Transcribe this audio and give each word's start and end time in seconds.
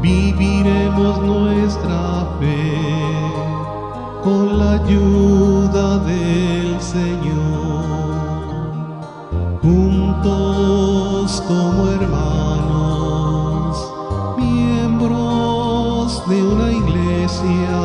viviremos 0.00 1.18
nuestra 1.22 2.26
fe 2.38 2.74
con 4.22 4.58
la 4.58 4.72
ayuda 4.72 5.98
del 5.98 6.80
Señor. 6.80 7.84
Juntos 9.62 11.42
como 11.48 11.88
hermanos, 11.88 13.72
miembros 14.36 16.22
de 16.28 16.42
una 16.42 16.70
iglesia, 16.70 17.78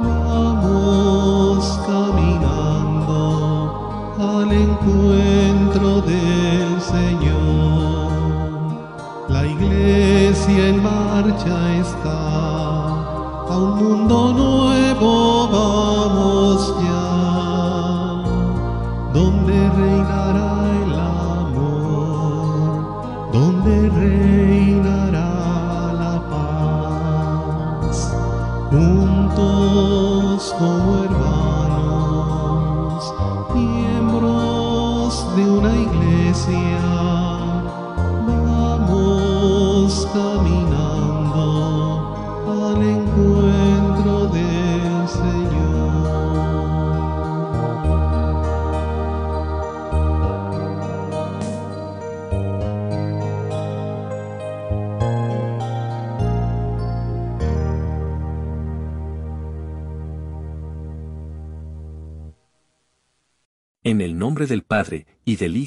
vamos 0.00 1.80
caminando 1.86 3.26
al 4.18 4.52
encuentro 4.52 5.27
está, 11.48 12.18
a 13.50 13.56
un 13.56 13.76
mundo 13.76 14.32
nuevo 14.32 14.67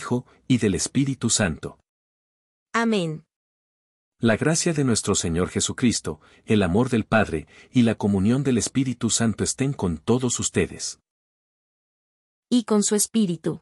Hijo, 0.01 0.25
y 0.47 0.57
del 0.57 0.73
Espíritu 0.73 1.29
Santo. 1.29 1.78
Amén. 2.73 3.23
La 4.19 4.35
gracia 4.35 4.73
de 4.73 4.84
nuestro 4.84 5.13
Señor 5.13 5.50
Jesucristo, 5.50 6.19
el 6.45 6.63
amor 6.63 6.89
del 6.89 7.06
Padre, 7.06 7.47
y 7.72 7.84
la 7.84 7.94
comunión 7.94 8.44
del 8.44 8.57
Espíritu 8.57 9.11
Santo 9.11 9.44
estén 9.44 9.73
con 9.73 10.00
todos 10.00 10.40
ustedes. 10.40 11.00
Y 12.50 12.63
con 12.63 12.81
su 12.81 12.95
espíritu. 12.95 13.61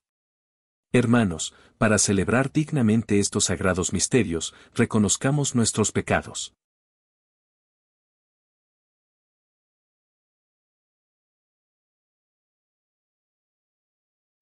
Hermanos, 0.93 1.53
para 1.77 1.97
celebrar 1.97 2.53
dignamente 2.53 3.19
estos 3.19 3.45
sagrados 3.45 3.91
misterios, 3.91 4.53
reconozcamos 4.73 5.55
nuestros 5.55 5.91
pecados. 5.91 6.53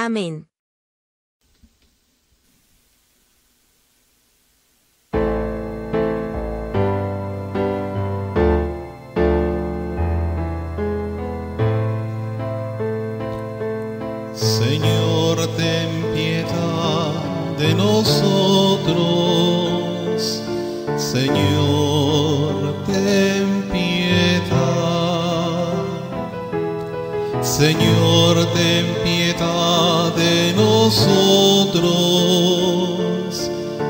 Amén. 0.00 0.46
Señor, 14.34 15.36
ten 15.56 15.90
piedad 16.14 17.12
de 17.58 17.74
nosotros. 17.74 19.02
Señor, 20.96 22.54
ten 22.86 23.64
piedad. 23.72 24.62
Señor, 27.42 28.46
ten 28.54 28.84
piedad 28.86 28.97
nosotros. 30.88 31.92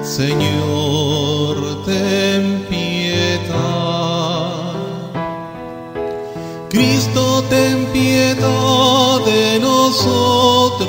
Señor, 0.03 1.85
ten 1.87 2.67
piedad. 2.69 4.75
Cristo, 6.69 7.45
ten 7.49 7.87
piedad 7.93 9.21
de 9.25 9.61
nosotros. 9.61 10.89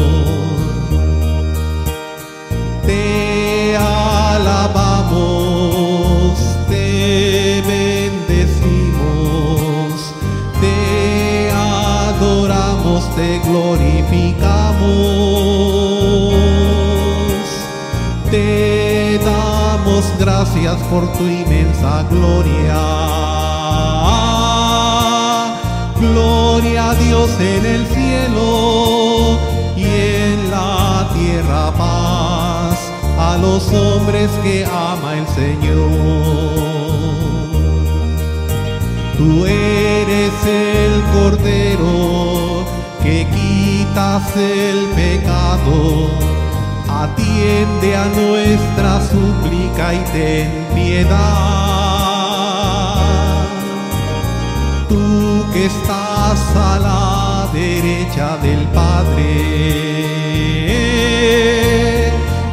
Por 20.91 21.07
tu 21.13 21.23
inmensa 21.23 22.03
gloria. 22.09 22.81
Gloria 25.97 26.89
a 26.89 26.95
Dios 26.95 27.29
en 27.39 27.65
el 27.65 27.87
cielo 27.87 29.39
y 29.77 29.85
en 29.85 30.51
la 30.51 31.09
tierra 31.13 31.71
paz 31.77 32.77
a 33.17 33.37
los 33.37 33.71
hombres 33.71 34.29
que 34.43 34.65
ama 34.65 35.17
el 35.19 35.27
Señor. 35.27 35.91
Tú 39.17 39.45
eres 39.45 40.33
el 40.45 40.93
Cordero 41.13 42.65
que 43.01 43.25
quitas 43.35 44.35
el 44.35 44.87
pecado. 44.89 46.09
Atiende 46.89 47.95
a 47.95 48.05
nuestra 48.07 48.99
súplica 49.09 49.93
y 49.93 49.99
ten 50.11 50.60
piedad. 50.73 51.19
Tú 54.89 55.45
que 55.53 55.65
estás 55.65 56.39
a 56.55 56.79
la 56.79 57.49
derecha 57.53 58.37
del 58.37 58.67
Padre. 58.79 59.31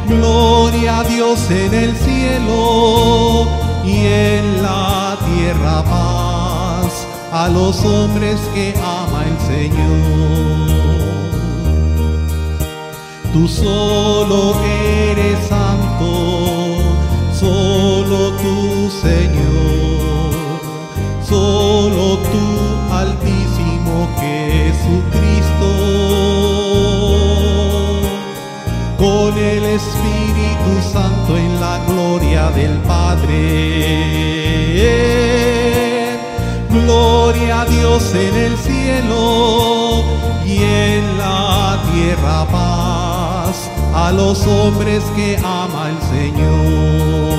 Gloria 0.07 0.99
a 0.99 1.03
Dios 1.03 1.39
en 1.51 1.73
el 1.73 1.95
cielo 1.95 3.47
y 3.85 4.05
en 4.05 4.61
la 4.61 5.17
tierra 5.25 5.83
paz 5.83 7.07
a 7.31 7.47
los 7.47 7.83
hombres 7.85 8.39
que 8.53 8.73
ama 8.77 9.23
el 9.31 9.37
Señor. 9.47 10.59
Tú 13.33 13.47
solo 13.47 14.55
eres 14.65 15.37
santo, 15.47 16.28
Señor, 19.09 20.61
solo 21.27 22.19
tú 22.29 22.45
altísimo 22.93 24.07
Jesucristo 24.19 25.71
con 28.99 29.31
el 29.35 29.63
Espíritu 29.65 30.71
Santo 30.93 31.37
en 31.37 31.59
la 31.59 31.79
gloria 31.87 32.51
del 32.51 32.77
Padre. 32.93 33.39
Gloria 36.69 37.61
a 37.61 37.65
Dios 37.65 38.13
en 38.13 38.35
el 38.35 38.57
cielo 38.57 40.03
y 40.45 40.57
en 40.57 41.17
la 41.17 41.79
tierra 41.91 42.45
paz 42.51 43.71
a 43.95 44.11
los 44.11 44.45
hombres 44.45 45.03
que 45.15 45.35
ama 45.43 45.89
el 45.89 45.99
Señor. 46.15 47.38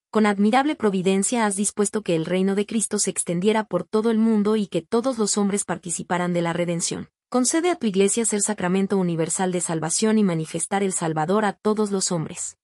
con 0.11 0.25
admirable 0.25 0.75
providencia 0.75 1.45
has 1.45 1.55
dispuesto 1.55 2.01
que 2.01 2.17
el 2.17 2.25
reino 2.25 2.53
de 2.53 2.65
Cristo 2.65 2.99
se 2.99 3.09
extendiera 3.09 3.63
por 3.63 3.85
todo 3.85 4.11
el 4.11 4.17
mundo 4.17 4.57
y 4.57 4.67
que 4.67 4.81
todos 4.81 5.17
los 5.17 5.37
hombres 5.37 5.63
participaran 5.63 6.33
de 6.33 6.41
la 6.41 6.51
redención. 6.51 7.09
Concede 7.29 7.69
a 7.69 7.77
tu 7.77 7.87
Iglesia 7.87 8.25
ser 8.25 8.41
sacramento 8.41 8.97
universal 8.97 9.53
de 9.53 9.61
salvación 9.61 10.17
y 10.17 10.23
manifestar 10.23 10.83
el 10.83 10.91
Salvador 10.91 11.45
a 11.45 11.53
todos 11.53 11.91
los 11.91 12.11
hombres. 12.11 12.57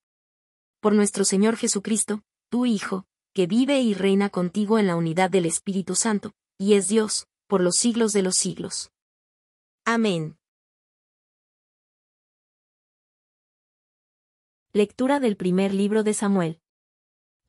Por 0.82 0.94
nuestro 0.94 1.24
Señor 1.24 1.56
Jesucristo, 1.56 2.22
tu 2.50 2.66
Hijo, 2.66 3.06
que 3.34 3.48
vive 3.48 3.80
y 3.80 3.94
reina 3.94 4.30
contigo 4.30 4.78
en 4.78 4.88
la 4.88 4.98
unidad 4.98 5.30
del 5.30 5.46
Espíritu 5.46 5.96
Santo, 5.96 6.34
y 6.58 6.74
es 6.74 6.90
Dios, 6.90 7.28
por 7.48 7.62
los 7.62 7.78
siglos 7.78 8.12
de 8.12 8.24
los 8.24 8.36
siglos. 8.36 8.92
Amén. 9.86 10.38
Lectura 14.74 15.22
del 15.22 15.38
primer 15.38 15.74
libro 15.74 16.04
de 16.04 16.14
Samuel. 16.14 16.60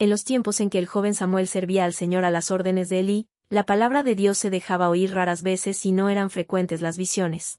En 0.01 0.11
los 0.11 0.23
tiempos 0.23 0.61
en 0.61 0.71
que 0.71 0.79
el 0.79 0.87
joven 0.87 1.13
Samuel 1.13 1.49
servía 1.49 1.85
al 1.85 1.93
Señor 1.93 2.25
a 2.25 2.31
las 2.31 2.53
órdenes 2.53 2.89
de 2.89 3.01
Elí, 3.01 3.29
la 3.51 3.67
palabra 3.67 4.05
de 4.05 4.15
Dios 4.15 4.39
se 4.39 4.49
dejaba 4.49 4.91
oír 4.91 5.13
raras 5.13 5.43
veces 5.43 5.85
y 5.85 5.91
no 5.91 6.09
eran 6.09 6.31
frecuentes 6.31 6.81
las 6.83 6.97
visiones. 6.97 7.59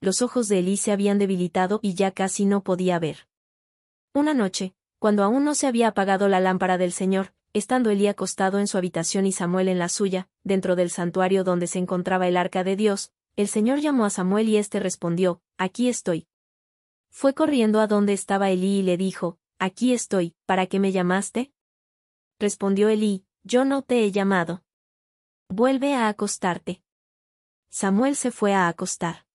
Los 0.00 0.22
ojos 0.22 0.46
de 0.46 0.60
Elí 0.60 0.76
se 0.76 0.92
habían 0.92 1.18
debilitado 1.18 1.80
y 1.82 1.94
ya 1.94 2.12
casi 2.12 2.44
no 2.44 2.62
podía 2.62 3.00
ver. 3.00 3.26
Una 4.14 4.32
noche, 4.32 4.74
cuando 5.00 5.24
aún 5.24 5.44
no 5.44 5.56
se 5.56 5.66
había 5.66 5.88
apagado 5.88 6.28
la 6.28 6.38
lámpara 6.38 6.78
del 6.78 6.92
Señor, 6.92 7.34
estando 7.52 7.90
Elí 7.90 8.06
acostado 8.06 8.60
en 8.60 8.68
su 8.68 8.78
habitación 8.78 9.26
y 9.26 9.32
Samuel 9.32 9.66
en 9.66 9.80
la 9.80 9.88
suya, 9.88 10.28
dentro 10.44 10.76
del 10.76 10.90
santuario 10.90 11.42
donde 11.42 11.66
se 11.66 11.80
encontraba 11.80 12.28
el 12.28 12.36
arca 12.36 12.62
de 12.62 12.76
Dios, 12.76 13.10
el 13.34 13.48
Señor 13.48 13.80
llamó 13.80 14.04
a 14.04 14.10
Samuel 14.10 14.48
y 14.48 14.56
éste 14.56 14.78
respondió, 14.78 15.42
Aquí 15.58 15.88
estoy. 15.88 16.28
Fue 17.08 17.34
corriendo 17.34 17.80
a 17.80 17.88
donde 17.88 18.12
estaba 18.12 18.50
Elí 18.50 18.78
y 18.78 18.82
le 18.82 18.96
dijo, 18.96 19.39
Aquí 19.62 19.92
estoy, 19.92 20.34
¿para 20.46 20.66
qué 20.68 20.80
me 20.80 20.90
llamaste? 20.90 21.52
Respondió 22.38 22.88
Elí, 22.88 23.26
Yo 23.42 23.66
no 23.66 23.82
te 23.82 24.04
he 24.04 24.10
llamado. 24.10 24.64
Vuelve 25.50 25.92
a 25.92 26.08
acostarte. 26.08 26.82
Samuel 27.68 28.16
se 28.16 28.30
fue 28.30 28.54
a 28.54 28.68
acostar. 28.68 29.26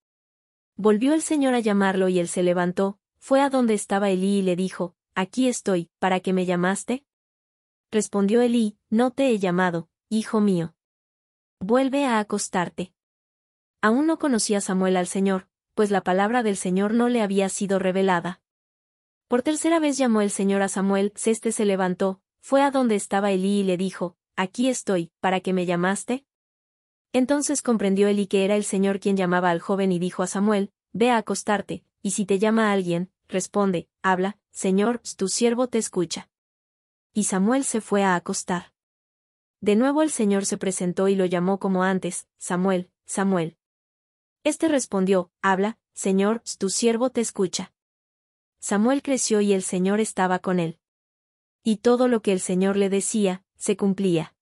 Volvió 0.74 1.14
el 1.14 1.22
Señor 1.22 1.54
a 1.54 1.60
llamarlo 1.60 2.08
y 2.08 2.18
él 2.18 2.26
se 2.26 2.42
levantó, 2.42 2.98
fue 3.20 3.40
a 3.40 3.50
donde 3.50 3.74
estaba 3.74 4.10
Elí 4.10 4.38
y 4.38 4.42
le 4.42 4.56
dijo, 4.56 4.96
Aquí 5.14 5.46
estoy, 5.46 5.90
¿para 6.00 6.18
qué 6.18 6.32
me 6.32 6.44
llamaste? 6.44 7.06
Respondió 7.92 8.42
Elí, 8.42 8.76
No 8.90 9.12
te 9.12 9.30
he 9.30 9.38
llamado, 9.38 9.88
hijo 10.08 10.40
mío. 10.40 10.74
Vuelve 11.60 12.04
a 12.04 12.18
acostarte. 12.18 12.92
Aún 13.80 14.08
no 14.08 14.18
conocía 14.18 14.60
Samuel 14.60 14.96
al 14.96 15.06
Señor, 15.06 15.46
pues 15.74 15.92
la 15.92 16.00
palabra 16.00 16.42
del 16.42 16.56
Señor 16.56 16.94
no 16.94 17.08
le 17.08 17.22
había 17.22 17.48
sido 17.48 17.78
revelada. 17.78 18.42
Por 19.28 19.42
tercera 19.42 19.80
vez 19.80 19.98
llamó 19.98 20.20
el 20.20 20.30
Señor 20.30 20.62
a 20.62 20.68
Samuel, 20.68 21.12
Ceste 21.16 21.50
se 21.50 21.64
levantó, 21.64 22.20
fue 22.40 22.62
a 22.62 22.70
donde 22.70 22.94
estaba 22.94 23.32
Elí 23.32 23.60
y 23.60 23.64
le 23.64 23.76
dijo, 23.76 24.16
Aquí 24.36 24.68
estoy, 24.68 25.10
¿para 25.18 25.40
qué 25.40 25.52
me 25.52 25.66
llamaste? 25.66 26.24
Entonces 27.12 27.60
comprendió 27.60 28.06
Elí 28.06 28.28
que 28.28 28.44
era 28.44 28.54
el 28.54 28.62
Señor 28.62 29.00
quien 29.00 29.16
llamaba 29.16 29.50
al 29.50 29.58
joven 29.58 29.90
y 29.90 29.98
dijo 29.98 30.22
a 30.22 30.28
Samuel, 30.28 30.70
Ve 30.92 31.10
a 31.10 31.16
acostarte, 31.16 31.84
y 32.02 32.12
si 32.12 32.24
te 32.24 32.38
llama 32.38 32.70
alguien, 32.70 33.10
responde, 33.26 33.88
habla, 34.00 34.38
Señor, 34.52 35.00
tu 35.16 35.26
siervo 35.26 35.66
te 35.66 35.78
escucha. 35.78 36.30
Y 37.12 37.24
Samuel 37.24 37.64
se 37.64 37.80
fue 37.80 38.04
a 38.04 38.14
acostar. 38.14 38.72
De 39.60 39.74
nuevo 39.74 40.02
el 40.02 40.10
Señor 40.10 40.46
se 40.46 40.56
presentó 40.56 41.08
y 41.08 41.16
lo 41.16 41.24
llamó 41.24 41.58
como 41.58 41.82
antes, 41.82 42.28
Samuel, 42.38 42.90
Samuel. 43.06 43.56
Este 44.44 44.68
respondió, 44.68 45.32
Habla, 45.42 45.78
Señor, 45.94 46.42
tu 46.58 46.68
siervo 46.70 47.10
te 47.10 47.20
escucha. 47.22 47.72
Samuel 48.58 49.02
creció 49.02 49.40
y 49.40 49.52
el 49.52 49.62
Señor 49.62 50.00
estaba 50.00 50.38
con 50.38 50.60
él. 50.60 50.78
Y 51.62 51.78
todo 51.78 52.08
lo 52.08 52.22
que 52.22 52.32
el 52.32 52.40
Señor 52.40 52.76
le 52.76 52.88
decía, 52.88 53.44
se 53.56 53.76
cumplía. 53.76 54.34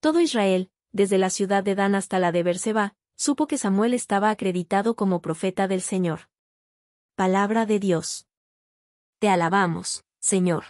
Todo 0.00 0.20
Israel, 0.20 0.70
desde 0.92 1.18
la 1.18 1.30
ciudad 1.30 1.64
de 1.64 1.74
Dan 1.74 1.94
hasta 1.94 2.18
la 2.18 2.32
de 2.32 2.42
Berseba, 2.42 2.94
supo 3.16 3.46
que 3.46 3.58
Samuel 3.58 3.94
estaba 3.94 4.30
acreditado 4.30 4.94
como 4.96 5.20
profeta 5.20 5.68
del 5.68 5.80
Señor. 5.80 6.28
Palabra 7.14 7.64
de 7.66 7.78
Dios. 7.78 8.26
Te 9.18 9.28
alabamos, 9.28 10.04
Señor. 10.20 10.64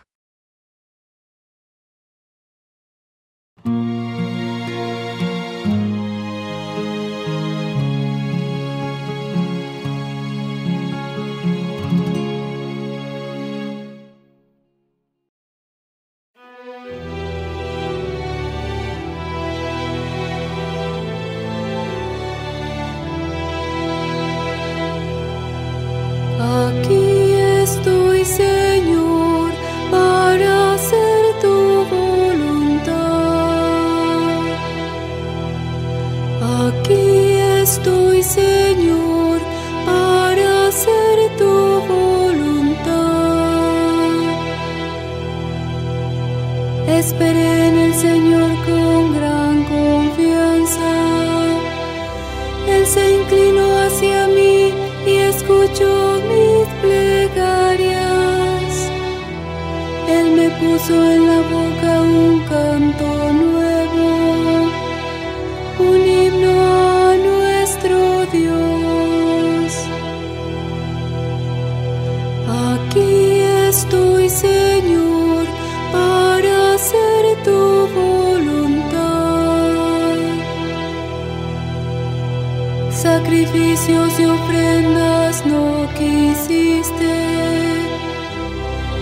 Sacrificios 83.16 84.18
y 84.18 84.25
ofrendas 84.25 85.47
no 85.47 85.88
quisiste. 85.97 87.14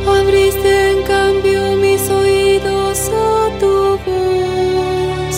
Abriste 0.07 0.91
en 0.91 1.03
cambio 1.05 1.77
mis 1.77 2.11
oídos 2.11 3.09
a 3.09 3.59
tu 3.59 3.99
voz. 4.05 5.37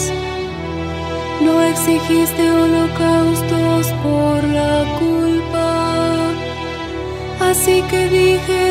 No 1.41 1.63
exigiste 1.63 2.51
holocaustos 2.51 3.87
por 4.03 4.43
la 4.43 4.85
culpa. 4.99 6.33
Así 7.49 7.81
que 7.89 8.09
dije, 8.09 8.64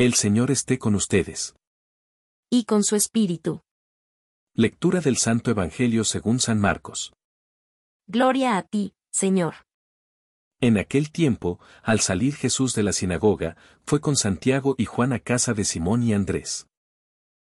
El 0.00 0.14
Señor 0.14 0.50
esté 0.50 0.78
con 0.78 0.94
ustedes. 0.94 1.54
Y 2.48 2.64
con 2.64 2.84
su 2.84 2.96
espíritu. 2.96 3.60
Lectura 4.54 5.02
del 5.02 5.18
Santo 5.18 5.50
Evangelio 5.50 6.04
según 6.04 6.40
San 6.40 6.58
Marcos. 6.58 7.12
Gloria 8.06 8.56
a 8.56 8.62
ti, 8.62 8.94
Señor. 9.12 9.56
En 10.58 10.78
aquel 10.78 11.10
tiempo, 11.10 11.60
al 11.82 12.00
salir 12.00 12.34
Jesús 12.34 12.74
de 12.74 12.82
la 12.82 12.94
sinagoga, 12.94 13.58
fue 13.84 14.00
con 14.00 14.16
Santiago 14.16 14.74
y 14.78 14.86
Juan 14.86 15.12
a 15.12 15.18
casa 15.18 15.52
de 15.52 15.66
Simón 15.66 16.02
y 16.02 16.14
Andrés. 16.14 16.66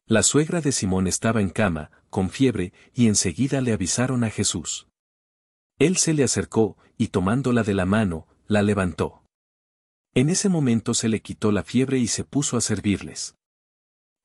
La 0.06 0.22
suegra 0.22 0.60
de 0.60 0.72
Simón 0.72 1.06
estaba 1.06 1.40
en 1.40 1.48
cama, 1.48 1.90
con 2.10 2.28
fiebre, 2.28 2.74
y 2.92 3.06
enseguida 3.06 3.62
le 3.62 3.72
avisaron 3.72 4.24
a 4.24 4.28
Jesús. 4.28 4.88
Él 5.78 5.96
se 5.96 6.12
le 6.12 6.22
acercó, 6.22 6.76
y 6.98 7.08
tomándola 7.08 7.62
de 7.62 7.72
la 7.72 7.86
mano, 7.86 8.26
la 8.46 8.60
levantó. 8.60 9.21
En 10.14 10.28
ese 10.28 10.50
momento 10.50 10.92
se 10.92 11.08
le 11.08 11.22
quitó 11.22 11.52
la 11.52 11.62
fiebre 11.62 11.98
y 11.98 12.06
se 12.06 12.24
puso 12.24 12.58
a 12.58 12.60
servirles. 12.60 13.34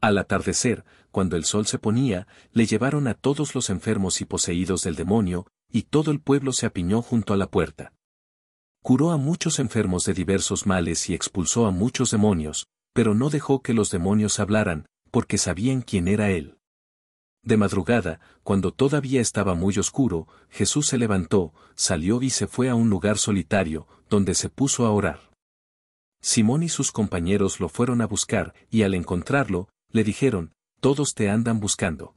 Al 0.02 0.18
atardecer, 0.18 0.84
cuando 1.12 1.38
el 1.38 1.46
sol 1.46 1.66
se 1.66 1.80
ponía, 1.80 2.28
le 2.52 2.66
llevaron 2.66 3.08
a 3.08 3.14
todos 3.14 3.56
los 3.56 3.70
enfermos 3.70 4.20
y 4.20 4.26
poseídos 4.26 4.84
del 4.84 4.96
demonio, 4.96 5.48
y 5.72 5.84
todo 5.84 6.12
el 6.12 6.20
pueblo 6.20 6.52
se 6.52 6.66
apiñó 6.66 7.02
junto 7.02 7.34
a 7.34 7.38
la 7.38 7.50
puerta. 7.50 7.94
Curó 8.84 9.12
a 9.12 9.18
muchos 9.18 9.60
enfermos 9.60 10.04
de 10.04 10.14
diversos 10.14 10.66
males 10.66 11.10
y 11.10 11.14
expulsó 11.14 11.66
a 11.66 11.72
muchos 11.72 12.12
demonios, 12.12 12.68
pero 12.94 13.16
no 13.16 13.30
dejó 13.30 13.62
que 13.62 13.74
los 13.74 13.90
demonios 13.90 14.42
hablaran, 14.42 14.88
porque 15.10 15.38
sabían 15.38 15.82
quién 15.82 16.10
era 16.10 16.32
él. 16.32 16.58
De 17.44 17.56
madrugada, 17.56 18.20
cuando 18.44 18.74
todavía 18.74 19.22
estaba 19.22 19.56
muy 19.56 19.78
oscuro, 19.80 20.28
Jesús 20.50 20.88
se 20.88 20.98
levantó, 20.98 21.54
salió 21.76 22.22
y 22.22 22.30
se 22.30 22.46
fue 22.46 22.68
a 22.68 22.76
un 22.76 22.90
lugar 22.90 23.18
solitario, 23.18 23.88
donde 24.10 24.34
se 24.36 24.50
puso 24.50 24.86
a 24.86 24.92
orar. 24.92 25.27
Simón 26.22 26.64
y 26.64 26.70
sus 26.70 26.92
compañeros 26.92 27.60
lo 27.60 27.70
fueron 27.70 28.02
a 28.02 28.08
buscar, 28.08 28.54
y 28.70 28.84
al 28.84 28.94
encontrarlo, 28.94 29.70
le 29.92 30.04
dijeron, 30.04 30.54
Todos 30.80 31.14
te 31.14 31.30
andan 31.30 31.60
buscando. 31.60 32.16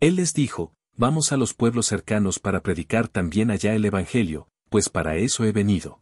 Él 0.00 0.16
les 0.16 0.34
dijo, 0.34 0.74
Vamos 0.96 1.32
a 1.32 1.36
los 1.36 1.54
pueblos 1.54 1.86
cercanos 1.86 2.38
para 2.38 2.62
predicar 2.62 3.08
también 3.08 3.50
allá 3.50 3.74
el 3.74 3.84
Evangelio, 3.84 4.48
pues 4.68 4.88
para 4.88 5.16
eso 5.16 5.44
he 5.44 5.52
venido. 5.52 6.00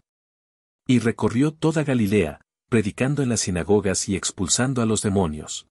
Y 0.87 0.99
recorrió 0.99 1.53
toda 1.53 1.85
Galilea, 1.85 2.41
predicando 2.69 3.23
en 3.23 3.29
las 3.29 3.41
sinagogas 3.41 4.09
y 4.09 4.17
expulsando 4.17 4.83
a 4.83 4.87
los 4.87 5.03
demonios. 5.03 5.69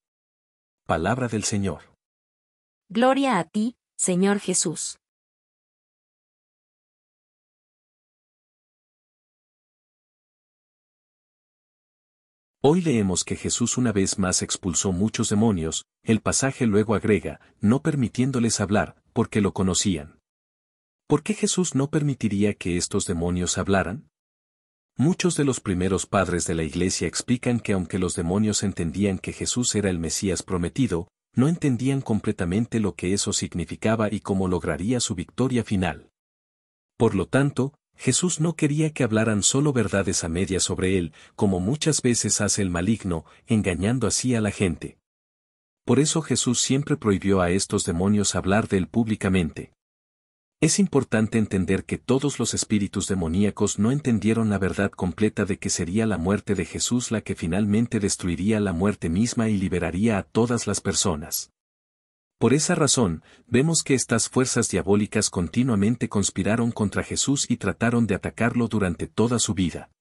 Palabra 0.86 1.28
del 1.28 1.43
Señor. 1.43 1.93
Gloria 2.89 3.39
a 3.39 3.43
ti, 3.43 3.75
Señor 3.97 4.39
Jesús. 4.39 4.99
Hoy 12.62 12.82
leemos 12.82 13.24
que 13.24 13.38
Jesús 13.38 13.78
una 13.78 13.93
vez 13.93 14.19
más 14.19 14.41
expulsó 14.41 14.91
muchos 14.91 15.30
demonios, 15.30 15.86
el 16.04 16.19
pasaje 16.19 16.65
luego 16.65 16.93
agrega, 16.93 17.39
no 17.62 17.82
permitiéndoles 17.82 18.60
hablar, 18.60 19.02
porque 19.13 19.39
lo 19.39 19.54
conocían. 19.54 20.19
¿Por 21.08 21.24
qué 21.24 21.36
Jesús 21.36 21.74
no 21.74 21.89
permitiría 21.89 22.54
que 22.56 22.76
estos 22.76 23.06
demonios 23.06 23.58
hablaran? 23.58 24.10
Muchos 24.98 25.38
de 25.38 25.45
los 25.45 25.62
primeros 25.62 26.06
padres 26.06 26.45
de 26.48 26.56
la 26.56 26.63
Iglesia 26.63 27.08
explican 27.08 27.62
que 27.62 27.72
aunque 27.72 27.98
los 27.98 28.13
demonios 28.13 28.62
entendían 28.63 29.19
que 29.19 29.32
Jesús 29.32 29.74
era 29.76 29.89
el 29.89 29.98
Mesías 29.98 30.43
prometido, 30.43 31.08
no 31.34 31.48
entendían 31.48 32.02
completamente 32.02 32.82
lo 32.82 32.93
que 32.93 33.13
eso 33.13 33.32
significaba 33.32 34.12
y 34.12 34.19
cómo 34.19 34.50
lograría 34.50 35.00
su 35.00 35.15
victoria 35.15 35.63
final. 35.63 36.10
Por 36.98 37.15
lo 37.15 37.26
tanto, 37.26 37.79
Jesús 37.99 38.39
no 38.39 38.55
quería 38.55 38.91
que 38.93 39.03
hablaran 39.03 39.43
solo 39.43 39.73
verdades 39.73 40.23
a 40.23 40.29
medias 40.29 40.63
sobre 40.63 40.97
él, 40.97 41.12
como 41.35 41.59
muchas 41.59 42.01
veces 42.01 42.39
hace 42.39 42.62
el 42.62 42.69
maligno, 42.69 43.25
engañando 43.45 44.07
así 44.07 44.35
a 44.35 44.41
la 44.41 44.51
gente. 44.51 44.97
Por 45.83 45.99
eso 45.99 46.21
Jesús 46.21 46.62
siempre 46.62 46.95
prohibió 46.95 47.41
a 47.41 47.51
estos 47.51 47.83
demonios 47.83 48.35
hablar 48.35 48.69
de 48.69 48.77
él 48.77 48.88
públicamente. 48.88 49.73
Es 50.62 50.79
importante 50.79 51.38
entender 51.38 51.83
que 51.83 51.97
todos 51.97 52.39
los 52.39 52.53
espíritus 52.53 53.05
demoníacos 53.07 53.79
no 53.79 53.91
entendieron 53.91 54.49
la 54.49 54.59
verdad 54.59 54.91
completa 54.91 55.43
de 55.43 55.57
que 55.57 55.69
sería 55.69 56.05
la 56.05 56.17
muerte 56.17 56.55
de 56.55 56.63
Jesús 56.63 57.12
la 57.12 57.19
que 57.19 57.35
finalmente 57.35 57.99
destruiría 57.99 58.62
la 58.62 58.71
muerte 58.71 59.09
misma 59.09 59.49
y 59.49 59.57
liberaría 59.57 60.17
a 60.17 60.23
todas 60.23 60.67
las 60.67 60.79
personas. 60.79 61.51
Por 62.39 62.54
esa 62.54 62.73
razón, 62.73 63.21
vemos 63.47 63.84
que 63.84 63.93
estas 63.93 64.30
fuerzas 64.30 64.69
diabólicas 64.69 65.30
continuamente 65.30 66.08
conspiraron 66.08 66.71
contra 66.71 67.04
Jesús 67.04 67.45
y 67.49 67.58
trataron 67.58 68.08
de 68.08 68.15
atacarlo 68.15 68.69
durante 68.69 69.08
toda 69.08 69.39
su 69.39 69.54
vida. 69.54 69.91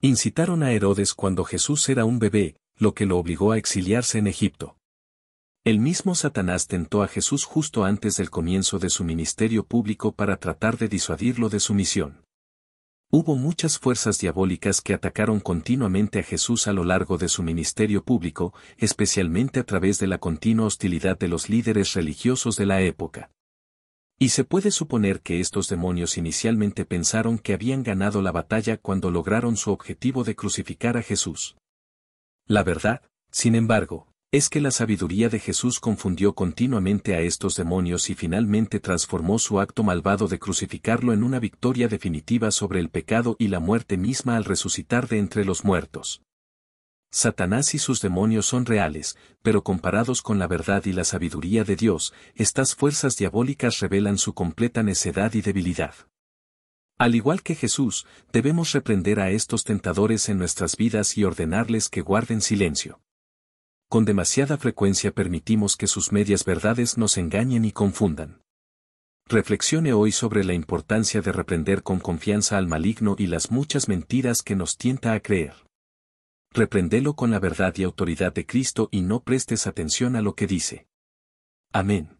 Incitaron 0.00 0.62
a 0.62 0.72
Herodes 0.72 1.12
cuando 1.12 1.44
Jesús 1.44 1.86
era 1.90 2.06
un 2.06 2.18
bebé, 2.18 2.56
lo 2.78 2.94
que 2.94 3.04
lo 3.04 3.18
obligó 3.18 3.52
a 3.52 3.58
exiliarse 3.58 4.16
en 4.16 4.26
Egipto. 4.26 4.78
El 5.62 5.80
mismo 5.80 6.14
Satanás 6.14 6.66
tentó 6.66 7.02
a 7.02 7.08
Jesús 7.08 7.44
justo 7.44 7.84
antes 7.84 8.16
del 8.16 8.30
comienzo 8.30 8.78
de 8.78 8.88
su 8.88 9.04
ministerio 9.04 9.66
público 9.66 10.12
para 10.12 10.38
tratar 10.38 10.78
de 10.78 10.88
disuadirlo 10.88 11.50
de 11.50 11.60
su 11.60 11.74
misión. 11.74 12.19
Hubo 13.12 13.34
muchas 13.34 13.76
fuerzas 13.80 14.20
diabólicas 14.20 14.80
que 14.80 14.94
atacaron 14.94 15.40
continuamente 15.40 16.20
a 16.20 16.22
Jesús 16.22 16.68
a 16.68 16.72
lo 16.72 16.84
largo 16.84 17.18
de 17.18 17.28
su 17.28 17.42
ministerio 17.42 18.04
público, 18.04 18.54
especialmente 18.78 19.58
a 19.58 19.64
través 19.64 19.98
de 19.98 20.06
la 20.06 20.18
continua 20.18 20.66
hostilidad 20.66 21.18
de 21.18 21.26
los 21.26 21.48
líderes 21.48 21.94
religiosos 21.94 22.54
de 22.54 22.66
la 22.66 22.82
época. 22.82 23.32
Y 24.16 24.28
se 24.28 24.44
puede 24.44 24.70
suponer 24.70 25.22
que 25.22 25.40
estos 25.40 25.68
demonios 25.68 26.18
inicialmente 26.18 26.84
pensaron 26.84 27.38
que 27.38 27.52
habían 27.52 27.82
ganado 27.82 28.22
la 28.22 28.30
batalla 28.30 28.76
cuando 28.76 29.10
lograron 29.10 29.56
su 29.56 29.72
objetivo 29.72 30.22
de 30.22 30.36
crucificar 30.36 30.96
a 30.96 31.02
Jesús. 31.02 31.56
La 32.46 32.62
verdad, 32.62 33.02
sin 33.32 33.56
embargo, 33.56 34.06
es 34.32 34.48
que 34.48 34.60
la 34.60 34.70
sabiduría 34.70 35.28
de 35.28 35.40
Jesús 35.40 35.80
confundió 35.80 36.34
continuamente 36.36 37.16
a 37.16 37.20
estos 37.20 37.56
demonios 37.56 38.10
y 38.10 38.14
finalmente 38.14 38.78
transformó 38.78 39.40
su 39.40 39.58
acto 39.58 39.82
malvado 39.82 40.28
de 40.28 40.38
crucificarlo 40.38 41.12
en 41.12 41.24
una 41.24 41.40
victoria 41.40 41.88
definitiva 41.88 42.52
sobre 42.52 42.78
el 42.78 42.90
pecado 42.90 43.34
y 43.40 43.48
la 43.48 43.58
muerte 43.58 43.96
misma 43.96 44.36
al 44.36 44.44
resucitar 44.44 45.08
de 45.08 45.18
entre 45.18 45.44
los 45.44 45.64
muertos. 45.64 46.22
Satanás 47.10 47.74
y 47.74 47.80
sus 47.80 48.00
demonios 48.00 48.46
son 48.46 48.66
reales, 48.66 49.18
pero 49.42 49.64
comparados 49.64 50.22
con 50.22 50.38
la 50.38 50.46
verdad 50.46 50.84
y 50.84 50.92
la 50.92 51.02
sabiduría 51.02 51.64
de 51.64 51.74
Dios, 51.74 52.14
estas 52.36 52.76
fuerzas 52.76 53.16
diabólicas 53.16 53.80
revelan 53.80 54.16
su 54.16 54.32
completa 54.32 54.84
necedad 54.84 55.34
y 55.34 55.40
debilidad. 55.40 55.94
Al 56.98 57.16
igual 57.16 57.42
que 57.42 57.56
Jesús, 57.56 58.06
debemos 58.32 58.70
reprender 58.70 59.18
a 59.18 59.30
estos 59.30 59.64
tentadores 59.64 60.28
en 60.28 60.38
nuestras 60.38 60.76
vidas 60.76 61.18
y 61.18 61.24
ordenarles 61.24 61.88
que 61.88 62.02
guarden 62.02 62.40
silencio 62.42 63.00
con 63.90 64.04
demasiada 64.04 64.56
frecuencia 64.56 65.10
permitimos 65.10 65.76
que 65.76 65.88
sus 65.88 66.12
medias 66.12 66.44
verdades 66.44 66.96
nos 66.96 67.18
engañen 67.18 67.64
y 67.64 67.72
confundan. 67.72 68.40
Reflexione 69.26 69.92
hoy 69.92 70.12
sobre 70.12 70.44
la 70.44 70.54
importancia 70.54 71.22
de 71.22 71.32
reprender 71.32 71.82
con 71.82 71.98
confianza 71.98 72.56
al 72.56 72.68
maligno 72.68 73.16
y 73.18 73.26
las 73.26 73.50
muchas 73.50 73.88
mentiras 73.88 74.42
que 74.42 74.54
nos 74.54 74.76
tienta 74.76 75.12
a 75.12 75.18
creer. 75.18 75.54
Reprendelo 76.52 77.14
con 77.14 77.32
la 77.32 77.40
verdad 77.40 77.74
y 77.78 77.82
autoridad 77.82 78.32
de 78.32 78.46
Cristo 78.46 78.88
y 78.92 79.00
no 79.00 79.24
prestes 79.24 79.66
atención 79.66 80.14
a 80.14 80.22
lo 80.22 80.36
que 80.36 80.46
dice. 80.46 80.86
Amén. 81.72 82.19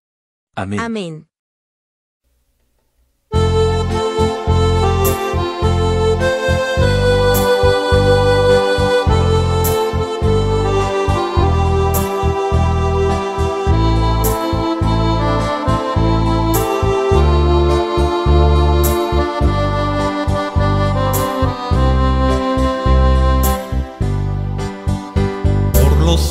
Amén. 0.55 0.79
Amén. 0.79 1.31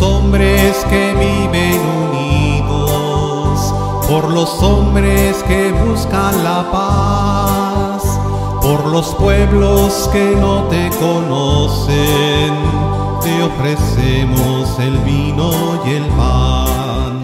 hombres 0.02 0.84
que 0.88 1.14
viven 1.14 1.40
unidos, 1.40 1.49
por 4.30 4.38
los 4.38 4.62
hombres 4.62 5.42
que 5.48 5.72
buscan 5.72 6.44
la 6.44 6.70
paz, 6.70 8.02
por 8.62 8.86
los 8.86 9.08
pueblos 9.16 10.08
que 10.12 10.36
no 10.36 10.68
te 10.68 10.88
conocen, 11.00 12.54
te 13.22 13.42
ofrecemos 13.42 14.78
el 14.78 14.98
vino 14.98 15.50
y 15.84 15.90
el 15.94 16.06
pan. 16.10 17.22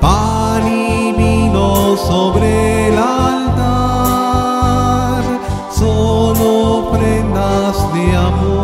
Pan 0.00 0.66
y 0.66 1.12
vino 1.12 1.96
sobre 1.96 2.88
el 2.88 2.98
altar 2.98 3.62
son 5.70 6.36
ofrendas 6.40 7.94
de 7.94 8.16
amor 8.16 8.63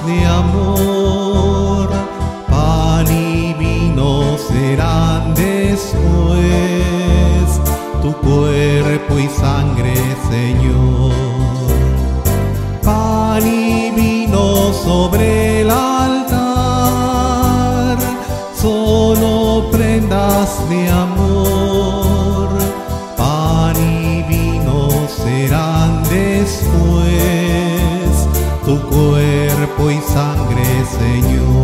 cuerpo 8.21 9.19
y 9.19 9.27
sangre, 9.27 9.93
Señor. 10.29 11.11
Pan 12.83 13.45
y 13.45 13.91
vino 13.91 14.73
sobre 14.73 15.61
el 15.61 15.69
altar 15.69 16.01
de 20.69 20.89
amor, 20.89 22.49
pan 23.17 23.75
y 23.77 24.23
vino 24.23 24.89
serán 25.07 26.03
después 26.03 27.09
tu 28.65 28.79
cuerpo 28.89 29.91
y 29.91 29.99
sangre, 30.13 30.65
Señor. 30.99 31.60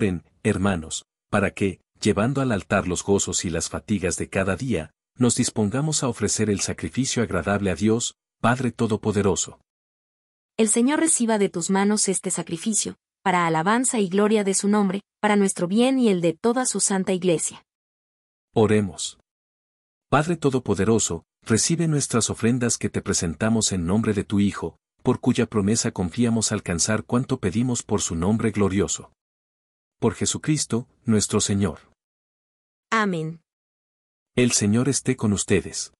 Oren, 0.00 0.24
hermanos, 0.42 1.04
para 1.28 1.50
que, 1.50 1.78
llevando 2.00 2.40
al 2.40 2.52
altar 2.52 2.88
los 2.88 3.04
gozos 3.04 3.44
y 3.44 3.50
las 3.50 3.68
fatigas 3.68 4.16
de 4.16 4.30
cada 4.30 4.56
día, 4.56 4.92
nos 5.18 5.34
dispongamos 5.36 6.02
a 6.02 6.08
ofrecer 6.08 6.48
el 6.48 6.60
sacrificio 6.60 7.22
agradable 7.22 7.70
a 7.70 7.74
Dios, 7.74 8.14
Padre 8.40 8.72
Todopoderoso. 8.72 9.60
El 10.56 10.68
Señor 10.68 11.00
reciba 11.00 11.36
de 11.36 11.50
tus 11.50 11.68
manos 11.68 12.08
este 12.08 12.30
sacrificio, 12.30 12.96
para 13.22 13.46
alabanza 13.46 13.98
y 13.98 14.08
gloria 14.08 14.42
de 14.42 14.54
su 14.54 14.68
nombre, 14.68 15.02
para 15.20 15.36
nuestro 15.36 15.68
bien 15.68 15.98
y 15.98 16.08
el 16.08 16.22
de 16.22 16.32
toda 16.32 16.64
su 16.64 16.80
santa 16.80 17.12
iglesia. 17.12 17.66
Oremos. 18.54 19.18
Padre 20.08 20.38
Todopoderoso, 20.38 21.24
recibe 21.42 21.88
nuestras 21.88 22.30
ofrendas 22.30 22.78
que 22.78 22.88
te 22.88 23.02
presentamos 23.02 23.70
en 23.72 23.84
nombre 23.84 24.14
de 24.14 24.24
tu 24.24 24.40
Hijo, 24.40 24.78
por 25.02 25.20
cuya 25.20 25.44
promesa 25.44 25.90
confiamos 25.90 26.52
alcanzar 26.52 27.04
cuanto 27.04 27.38
pedimos 27.38 27.82
por 27.82 28.00
su 28.00 28.14
nombre 28.14 28.50
glorioso. 28.50 29.12
Por 30.00 30.14
Jesucristo, 30.14 30.88
nuestro 31.04 31.42
Señor. 31.42 31.92
Amén. 32.90 33.42
El 34.34 34.52
Señor 34.52 34.88
esté 34.88 35.14
con 35.14 35.34
ustedes. 35.34 35.92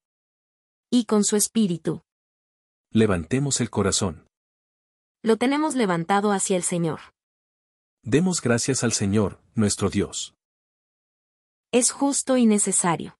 Y 0.91 1.05
con 1.05 1.23
su 1.23 1.37
espíritu. 1.37 2.01
Levantemos 2.91 3.61
el 3.61 3.69
corazón. 3.69 4.27
Lo 5.23 5.37
tenemos 5.37 5.75
levantado 5.75 6.33
hacia 6.33 6.57
el 6.57 6.63
Señor. 6.63 7.01
Demos 8.03 8.41
gracias 8.41 8.85
al 8.85 8.93
Señor, 8.93 9.39
nuestro 9.55 9.91
Dios. 9.91 10.35
Es 11.71 11.91
justo 11.91 12.39
y 12.39 12.47
necesario. 12.47 13.19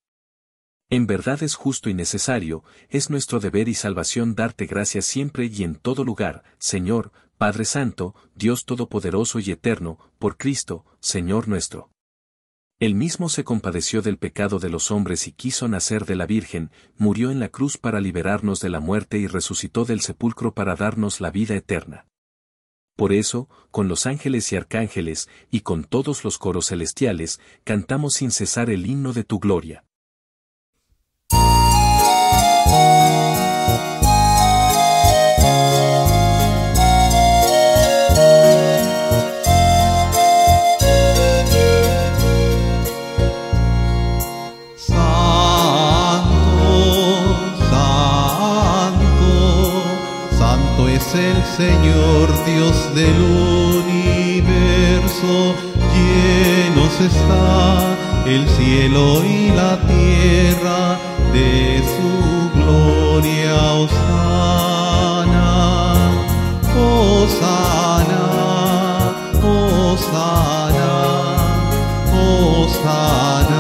En 0.89 1.07
verdad 1.07 1.43
es 1.43 1.57
justo 1.57 1.91
y 1.91 1.95
necesario, 1.95 2.65
es 2.89 3.11
nuestro 3.11 3.39
deber 3.39 3.69
y 3.69 3.75
salvación 3.75 4.35
darte 4.35 4.65
gracias 4.65 5.05
siempre 5.05 5.45
y 5.45 5.63
en 5.63 5.75
todo 5.75 6.05
lugar, 6.05 6.43
Señor, 6.57 7.13
Padre 7.41 7.65
Santo, 7.65 8.15
Dios 8.35 8.67
Todopoderoso 8.67 9.39
y 9.39 9.51
Eterno, 9.51 9.99
por 10.19 10.37
Cristo, 10.37 10.85
Señor 11.01 11.49
nuestro. 11.49 11.91
Él 12.79 12.95
mismo 12.95 13.31
se 13.31 13.45
compadeció 13.45 14.03
del 14.03 14.19
pecado 14.19 14.59
de 14.59 14.69
los 14.69 14.91
hombres 14.91 15.27
y 15.27 15.33
quiso 15.33 15.67
nacer 15.67 16.05
de 16.05 16.17
la 16.17 16.27
Virgen, 16.27 16.71
murió 16.99 17.31
en 17.31 17.41
la 17.41 17.49
cruz 17.49 17.79
para 17.79 17.99
liberarnos 17.99 18.61
de 18.61 18.69
la 18.69 18.81
muerte 18.81 19.17
y 19.17 19.27
resucitó 19.27 19.87
del 19.87 20.03
sepulcro 20.03 20.53
para 20.53 20.77
darnos 20.77 21.23
la 21.23 21.31
vida 21.31 21.55
eterna. 21.57 22.07
Por 22.95 23.11
eso, 23.11 23.49
con 23.71 23.89
los 23.89 24.05
ángeles 24.05 24.53
y 24.53 24.57
arcángeles, 24.57 25.31
y 25.51 25.61
con 25.61 25.85
todos 25.85 26.25
los 26.25 26.37
coros 26.37 26.67
celestiales, 26.67 27.41
cantamos 27.65 28.13
sin 28.13 28.33
cesar 28.33 28.69
el 28.69 28.85
himno 28.85 29.15
de 29.15 29.25
tu 29.25 29.39
gloria. 29.39 29.87
Señor 51.61 52.27
Dios 52.47 52.77
del 52.95 53.21
universo, 53.77 55.33
llenos 55.93 56.95
está 56.99 57.97
el 58.25 58.49
cielo 58.49 59.23
y 59.23 59.51
la 59.51 59.77
tierra 59.87 60.97
de 61.35 61.83
su 61.93 62.51
gloria. 62.59 63.57
Osana, 63.75 65.49
Osana, 66.75 68.25
Osana, 69.45 70.93
Osana. 72.15 73.60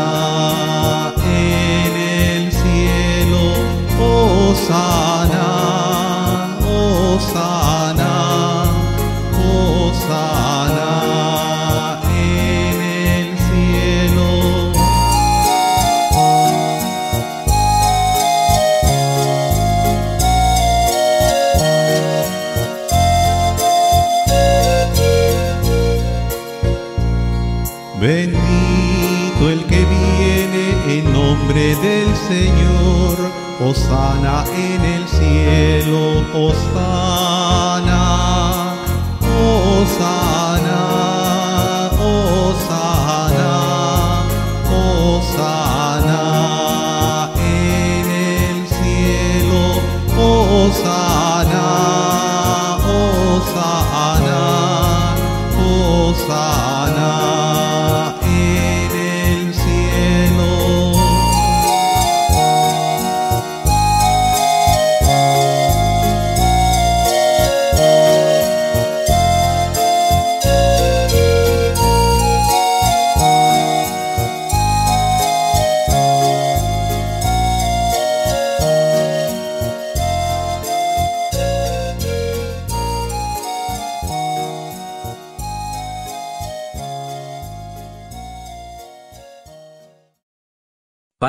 Señor, 32.30 33.18
Osana 33.58 34.44
en 34.54 34.84
el 34.84 35.08
cielo, 35.08 36.24
Osana, 36.32 37.89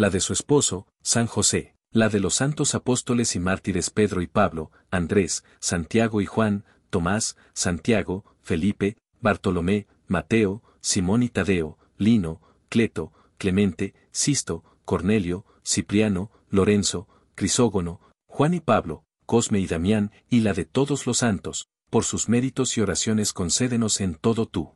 la 0.00 0.08
de 0.08 0.20
su 0.20 0.32
esposo, 0.32 0.86
San 1.02 1.26
José, 1.26 1.74
la 1.92 2.08
de 2.08 2.20
los 2.20 2.36
santos 2.36 2.74
apóstoles 2.74 3.36
y 3.36 3.38
mártires 3.38 3.90
Pedro 3.90 4.22
y 4.22 4.26
Pablo, 4.26 4.70
Andrés, 4.90 5.44
Santiago 5.58 6.22
y 6.22 6.24
Juan, 6.24 6.64
Tomás, 6.88 7.36
Santiago, 7.52 8.24
Felipe, 8.40 8.96
Bartolomé, 9.20 9.88
Mateo, 10.06 10.62
Simón 10.80 11.22
y 11.22 11.28
Tadeo, 11.28 11.76
Lino, 11.98 12.40
Cleto, 12.70 13.12
Clemente, 13.36 13.92
Sisto, 14.10 14.64
Cornelio, 14.86 15.44
Cipriano, 15.66 16.30
Lorenzo, 16.48 17.06
Crisógono, 17.34 18.00
Juan 18.26 18.54
y 18.54 18.60
Pablo, 18.60 19.04
Cosme 19.26 19.60
y 19.60 19.66
Damián, 19.66 20.12
y 20.30 20.40
la 20.40 20.54
de 20.54 20.64
todos 20.64 21.06
los 21.06 21.18
santos, 21.18 21.68
por 21.90 22.04
sus 22.04 22.26
méritos 22.26 22.78
y 22.78 22.80
oraciones 22.80 23.34
concédenos 23.34 24.00
en 24.00 24.14
todo 24.14 24.46
tú. 24.46 24.72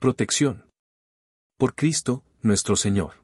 Protección. 0.00 0.64
Por 1.56 1.76
Cristo, 1.76 2.24
nuestro 2.42 2.74
Señor. 2.74 3.23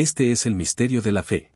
Este 0.00 0.30
es 0.30 0.46
el 0.46 0.54
misterio 0.54 1.02
de 1.02 1.10
la 1.10 1.24
fe. 1.24 1.50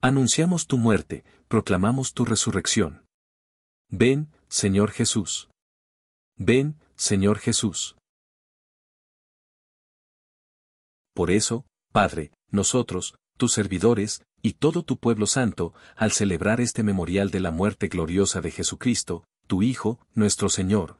Anunciamos 0.00 0.68
tu 0.68 0.78
muerte, 0.78 1.24
proclamamos 1.48 2.14
tu 2.14 2.24
resurrección. 2.24 3.04
Ven, 3.88 4.30
Señor 4.46 4.92
Jesús. 4.92 5.50
Ven, 6.36 6.78
Señor 6.94 7.40
Jesús. 7.40 7.96
Por 11.12 11.32
eso, 11.32 11.66
Padre, 11.90 12.30
nosotros, 12.52 13.16
tus 13.36 13.52
servidores, 13.52 14.22
y 14.42 14.52
todo 14.52 14.84
tu 14.84 14.98
pueblo 14.98 15.26
santo, 15.26 15.74
al 15.96 16.12
celebrar 16.12 16.60
este 16.60 16.84
memorial 16.84 17.32
de 17.32 17.40
la 17.40 17.50
muerte 17.50 17.88
gloriosa 17.88 18.40
de 18.40 18.52
Jesucristo, 18.52 19.24
tu 19.48 19.64
Hijo, 19.64 19.98
nuestro 20.14 20.50
Señor, 20.50 20.99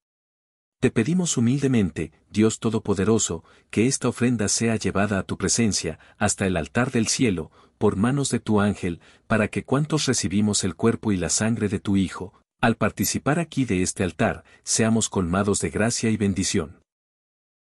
Te 0.81 0.89
pedimos 0.89 1.37
humildemente, 1.37 2.11
Dios 2.31 2.59
Todopoderoso, 2.59 3.43
que 3.69 3.85
esta 3.85 4.07
ofrenda 4.09 4.47
sea 4.47 4.77
llevada 4.77 5.19
a 5.19 5.23
tu 5.23 5.37
presencia, 5.37 5.99
hasta 6.17 6.47
el 6.47 6.57
altar 6.57 6.89
del 6.89 7.07
cielo, 7.07 7.51
por 7.77 7.97
manos 7.97 8.31
de 8.31 8.39
tu 8.39 8.59
ángel, 8.59 8.99
para 9.27 9.47
que 9.47 9.63
cuantos 9.63 10.07
recibimos 10.07 10.63
el 10.63 10.75
cuerpo 10.75 11.11
y 11.11 11.17
la 11.17 11.29
sangre 11.29 11.69
de 11.69 11.79
tu 11.79 11.97
Hijo, 11.97 12.33
al 12.61 12.77
participar 12.77 13.37
aquí 13.37 13.63
de 13.63 13.83
este 13.83 14.03
altar, 14.03 14.43
seamos 14.63 15.07
colmados 15.07 15.59
de 15.59 15.69
gracia 15.69 16.09
y 16.09 16.17
bendición. 16.17 16.81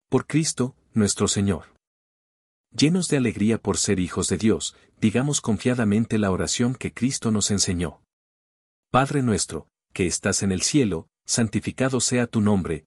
Por 0.09 0.27
Cristo, 0.27 0.75
nuestro 0.95 1.29
Señor. 1.29 1.75
Llenos 2.75 3.09
de 3.09 3.19
alegría 3.19 3.59
por 3.59 3.77
ser 3.77 4.01
hijos 4.01 4.29
de 4.29 4.39
Dios, 4.39 4.77
digamos 4.99 5.43
confiadamente 5.43 6.17
la 6.17 6.31
oración 6.31 6.75
que 6.75 6.95
Cristo 6.95 7.31
nos 7.31 7.51
enseñó. 7.51 8.01
Padre 8.91 9.21
nuestro, 9.21 9.69
que 9.93 10.07
estás 10.07 10.43
en 10.43 10.53
el 10.53 10.63
cielo, 10.63 11.07
santificado 11.27 12.01
sea 12.01 12.27
tu 12.27 12.41
nombre, 12.41 12.87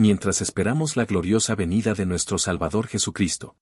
mientras 0.00 0.40
esperamos 0.40 0.96
la 0.96 1.04
gloriosa 1.04 1.54
venida 1.54 1.92
de 1.92 2.06
nuestro 2.06 2.38
Salvador 2.38 2.86
Jesucristo. 2.86 3.54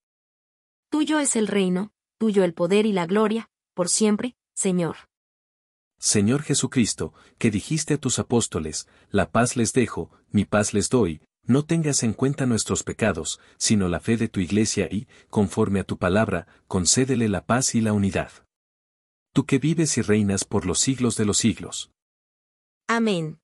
Tuyo 0.89 1.19
es 1.19 1.35
el 1.35 1.49
reino, 1.49 1.91
tuyo 2.17 2.45
el 2.45 2.55
poder 2.55 2.87
y 2.87 2.93
la 2.93 3.07
gloria, 3.07 3.51
por 3.75 3.89
siempre, 3.89 4.37
Señor. 4.55 4.97
Señor 5.99 6.45
Jesucristo, 6.45 7.13
que 7.39 7.51
dijiste 7.51 7.95
a 7.95 7.99
tus 7.99 8.21
apóstoles, 8.21 8.87
la 9.11 9.33
paz 9.33 9.57
les 9.57 9.73
dejo, 9.73 10.13
mi 10.31 10.45
paz 10.45 10.75
les 10.75 10.89
doy, 10.89 11.23
no 11.43 11.65
tengas 11.65 12.05
en 12.05 12.13
cuenta 12.13 12.47
nuestros 12.47 12.85
pecados, 12.85 13.41
sino 13.57 13.89
la 13.89 13.99
fe 13.99 14.17
de 14.17 14.29
tu 14.29 14.39
iglesia 14.39 14.87
y, 14.89 15.09
conforme 15.31 15.81
a 15.81 15.85
tu 15.85 15.99
palabra, 15.99 16.47
concédele 16.69 17.29
la 17.29 17.47
paz 17.47 17.75
y 17.75 17.81
la 17.81 17.93
unidad. 17.93 18.31
Tú 19.33 19.45
que 19.45 19.59
vives 19.59 19.99
y 19.99 20.03
reinas 20.03 20.45
por 20.45 20.67
los 20.67 20.79
siglos 20.79 21.17
de 21.17 21.25
los 21.25 21.39
siglos. 21.39 21.91
Amén. 22.87 23.41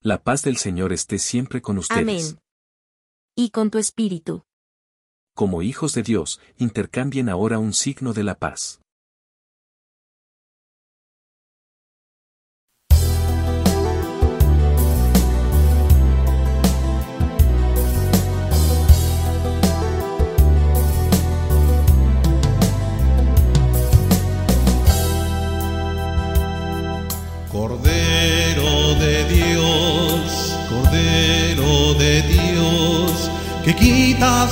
La 0.00 0.22
paz 0.22 0.42
del 0.42 0.58
Señor 0.58 0.92
esté 0.92 1.18
siempre 1.18 1.60
con 1.60 1.76
ustedes. 1.76 2.00
Amén. 2.00 2.38
Y 3.34 3.50
con 3.50 3.68
tu 3.68 3.78
espíritu. 3.78 4.44
Como 5.34 5.60
hijos 5.60 5.92
de 5.92 6.04
Dios, 6.04 6.40
intercambien 6.56 7.28
ahora 7.28 7.58
un 7.58 7.72
signo 7.72 8.12
de 8.12 8.22
la 8.22 8.36
paz. 8.36 8.80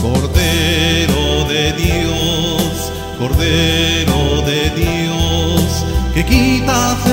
Cordero 0.00 1.44
de 1.46 1.72
Dios, 1.74 2.92
Cordero 3.18 4.42
de 4.46 4.70
Dios, 4.70 5.84
que 6.14 6.24
quitas 6.24 7.05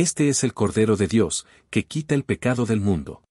Este 0.00 0.30
es 0.30 0.44
el 0.44 0.54
Cordero 0.54 0.96
de 0.96 1.08
Dios, 1.08 1.46
que 1.68 1.84
quita 1.84 2.14
el 2.14 2.24
pecado 2.24 2.64
del 2.64 2.80
mundo. 2.80 3.22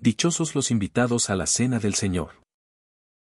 Dichosos 0.00 0.56
los 0.56 0.72
invitados 0.72 1.30
a 1.30 1.36
la 1.36 1.46
cena 1.46 1.78
del 1.78 1.94
Señor. 1.94 2.42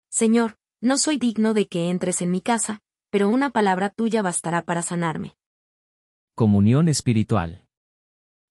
Señor, 0.09 0.57
no 0.81 0.97
soy 0.97 1.19
digno 1.19 1.53
de 1.53 1.69
que 1.69 1.91
entres 1.91 2.23
en 2.23 2.31
mi 2.31 2.41
casa, 2.41 2.81
pero 3.11 3.29
una 3.29 3.51
palabra 3.51 3.91
tuya 3.91 4.23
bastará 4.23 4.63
para 4.63 4.81
sanarme. 4.81 5.37
Comunión 6.35 6.89
espiritual. 6.89 7.67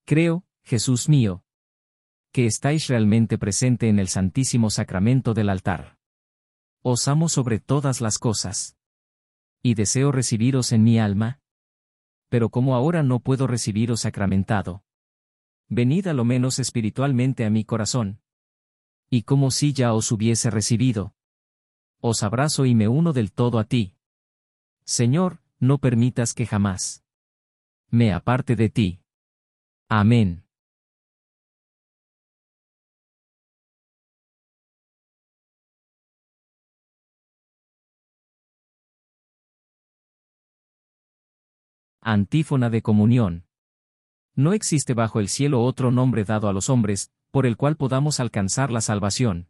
Creo, 0.05 0.45
Jesús 0.63 1.09
mío, 1.09 1.43
que 2.31 2.45
estáis 2.45 2.85
realmente 2.85 3.39
presente 3.39 3.89
en 3.89 3.97
el 3.97 4.07
Santísimo 4.07 4.69
Sacramento 4.69 5.33
del 5.33 5.49
altar. 5.49 5.97
Os 6.83 7.07
amo 7.07 7.27
sobre 7.27 7.59
todas 7.59 8.01
las 8.01 8.19
cosas. 8.19 8.77
Y 9.63 9.73
deseo 9.73 10.11
recibiros 10.11 10.73
en 10.73 10.83
mi 10.83 10.99
alma, 10.99 11.39
pero 12.30 12.49
como 12.49 12.76
ahora 12.76 13.03
no 13.03 13.19
puedo 13.19 13.47
recibiros 13.47 14.01
sacramentado. 14.01 14.84
Venid 15.67 16.07
a 16.07 16.13
lo 16.13 16.26
menos 16.26 16.59
espiritualmente 16.59 17.45
a 17.45 17.49
mi 17.49 17.63
corazón. 17.65 18.21
Y 19.09 19.23
como 19.23 19.51
si 19.51 19.73
ya 19.73 19.93
os 19.93 20.11
hubiese 20.11 20.49
recibido. 20.49 21.15
Os 22.01 22.23
abrazo 22.23 22.65
y 22.65 22.76
me 22.76 22.88
uno 22.88 23.13
del 23.13 23.32
todo 23.32 23.59
a 23.59 23.63
ti. 23.63 23.95
Señor, 24.84 25.39
no 25.59 25.80
permitas 25.80 26.34
que 26.34 26.45
jamás 26.45 27.05
me 27.89 28.11
aparte 28.13 28.55
de 28.55 28.69
ti. 28.69 28.99
Amén. 29.88 30.44
Antífona 42.07 42.69
de 42.69 42.83
comunión. 42.83 43.47
No 44.35 44.53
existe 44.53 44.93
bajo 44.93 45.19
el 45.19 45.27
cielo 45.27 45.63
otro 45.63 45.89
nombre 45.89 46.23
dado 46.23 46.47
a 46.47 46.53
los 46.53 46.69
hombres, 46.69 47.09
por 47.31 47.47
el 47.47 47.57
cual 47.57 47.77
podamos 47.77 48.19
alcanzar 48.19 48.69
la 48.69 48.81
salvación. 48.81 49.49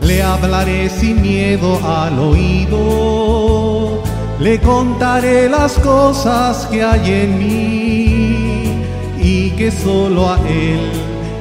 Le 0.00 0.22
hablaré 0.22 0.88
sin 0.88 1.22
miedo 1.22 1.78
al 1.84 2.18
oído, 2.18 4.02
le 4.40 4.60
contaré 4.60 5.48
las 5.48 5.72
cosas 5.78 6.66
que 6.66 6.82
hay 6.82 7.10
en 7.22 7.38
mí 7.38 8.84
y 9.22 9.50
que 9.50 9.70
solo 9.70 10.28
a 10.28 10.38
Él 10.48 10.90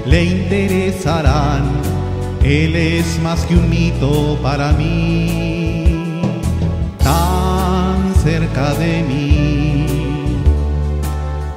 le 0.06 0.24
interesarán. 0.24 1.64
Él 2.44 2.76
es 2.76 3.20
más 3.22 3.46
que 3.46 3.56
un 3.56 3.70
mito 3.70 4.38
para 4.42 4.72
mí, 4.74 6.22
tan 6.98 8.14
cerca 8.24 8.74
de 8.76 9.04
mí, 9.04 9.41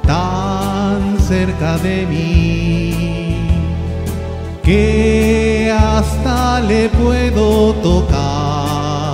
tan 0.05 1.19
cerca 1.19 1.77
de 1.77 2.05
mí, 2.05 3.47
que 4.63 5.71
hasta 5.77 6.61
le 6.61 6.89
puedo 6.89 7.73
tocar. 7.75 9.05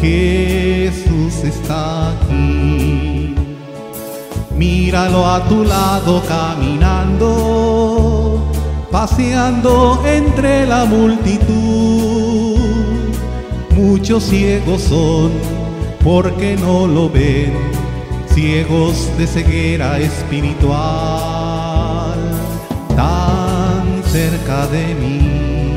Jesús 0.00 1.44
está 1.44 2.10
aquí. 2.12 3.34
Míralo 4.56 5.26
a 5.26 5.44
tu 5.48 5.64
lado 5.64 6.22
caminando, 6.26 7.28
paseando 8.90 10.02
entre 10.06 10.66
la 10.66 10.84
multitud. 10.84 12.58
Muchos 13.76 14.24
ciegos 14.24 14.82
son 14.82 15.30
porque 16.02 16.56
no 16.56 16.86
lo 16.86 17.08
ven, 17.08 17.52
ciegos 18.40 19.10
de 19.18 19.26
ceguera 19.26 19.98
espiritual, 19.98 20.70
tan 22.94 24.00
cerca 24.04 24.64
de 24.68 24.94
mí, 24.94 25.74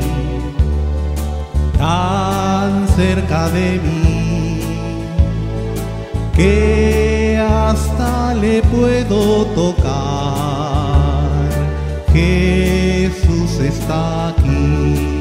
tan 1.76 2.86
cerca 2.90 3.48
de 3.48 3.80
mí, 3.80 4.60
que 6.36 7.44
hasta 7.44 8.32
le 8.34 8.62
puedo 8.62 9.44
tocar. 9.60 10.62
Jesús 12.12 13.58
está 13.58 14.28
aquí. 14.28 15.11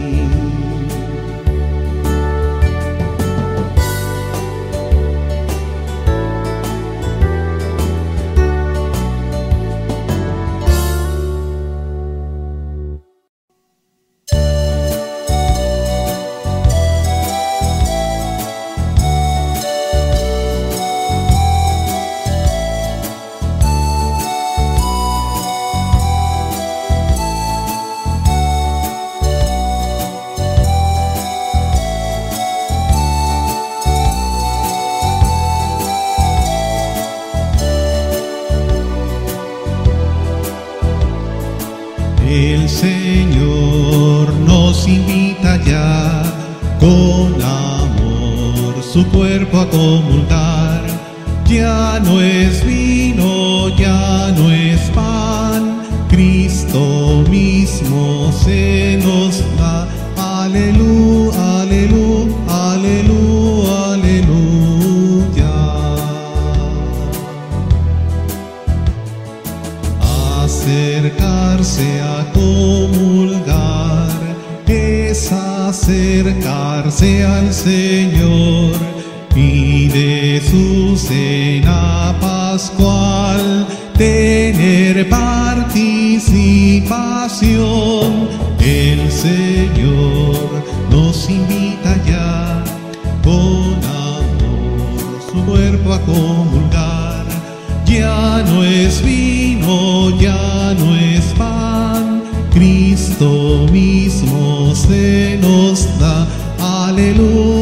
Pan, 101.38 102.22
Cristo 102.54 103.68
mismo 103.72 104.74
se 104.76 105.38
nos 105.42 105.88
da. 106.00 106.28
Aleluya, 106.60 107.61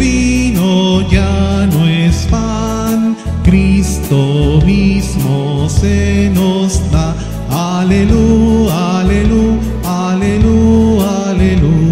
vino, 0.00 1.08
ya 1.08 1.66
no 1.66 1.86
es 1.86 2.26
pan, 2.30 3.16
Cristo 3.44 4.60
mismo 4.64 5.68
se 5.68 6.30
nos 6.34 6.90
da. 6.90 7.14
Aleluya, 7.50 9.00
aleluya, 9.00 9.60
aleluya, 9.84 11.30
aleluya. 11.30 11.90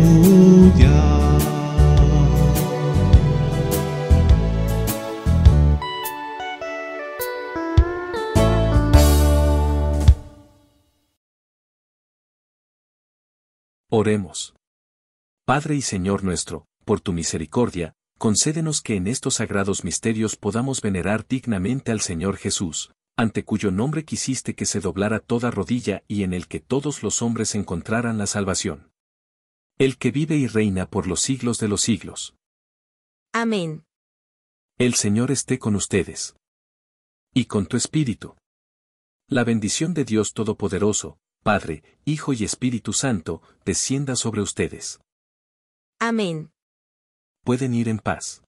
Oremos. 13.90 14.54
Padre 15.46 15.76
y 15.76 15.82
Señor 15.82 16.22
nuestro, 16.22 16.66
por 16.84 17.00
tu 17.00 17.12
misericordia, 17.12 17.94
concédenos 18.18 18.82
que 18.82 18.96
en 18.96 19.06
estos 19.06 19.34
sagrados 19.36 19.84
misterios 19.84 20.36
podamos 20.36 20.82
venerar 20.82 21.26
dignamente 21.26 21.92
al 21.92 22.00
Señor 22.00 22.36
Jesús, 22.36 22.92
ante 23.16 23.44
cuyo 23.44 23.70
nombre 23.70 24.04
quisiste 24.04 24.54
que 24.54 24.66
se 24.66 24.80
doblara 24.80 25.20
toda 25.20 25.50
rodilla 25.50 26.02
y 26.08 26.24
en 26.24 26.34
el 26.34 26.48
que 26.48 26.60
todos 26.60 27.02
los 27.02 27.22
hombres 27.22 27.54
encontraran 27.54 28.18
la 28.18 28.26
salvación. 28.26 28.92
El 29.78 29.96
que 29.96 30.10
vive 30.10 30.36
y 30.36 30.48
reina 30.48 30.90
por 30.90 31.06
los 31.06 31.20
siglos 31.20 31.58
de 31.58 31.68
los 31.68 31.80
siglos. 31.80 32.34
Amén. 33.32 33.84
El 34.78 34.94
Señor 34.94 35.30
esté 35.30 35.58
con 35.58 35.76
ustedes. 35.76 36.36
Y 37.32 37.46
con 37.46 37.66
tu 37.66 37.76
espíritu. 37.76 38.36
La 39.28 39.44
bendición 39.44 39.94
de 39.94 40.04
Dios 40.04 40.32
Todopoderoso, 40.32 41.18
Padre, 41.44 41.82
Hijo 42.04 42.32
y 42.32 42.44
Espíritu 42.44 42.92
Santo, 42.92 43.42
descienda 43.64 44.16
sobre 44.16 44.40
ustedes. 44.40 45.00
Amén. 46.00 46.50
Pueden 47.44 47.74
ir 47.74 47.88
en 47.88 47.98
paz. 47.98 48.42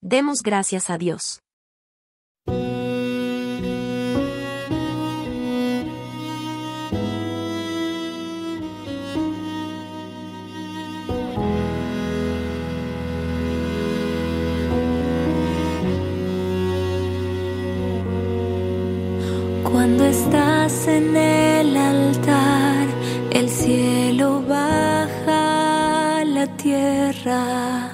Demos 0.00 0.42
gracias 0.42 0.90
a 0.90 0.98
Dios. 0.98 1.40
Cuando 19.64 20.04
estás 20.04 20.86
en 20.88 21.16
el 21.16 21.76
altar, 21.76 22.86
el 23.30 23.48
cielo 23.48 24.42
baja 24.42 24.76
a 24.76 24.80
la 24.80 24.85
tierra. 26.66 27.92